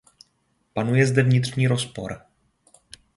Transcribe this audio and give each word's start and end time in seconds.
Panuje 0.73 1.07
zde 1.07 1.23
vnitřní 1.23 1.67
rozpor. 1.67 2.21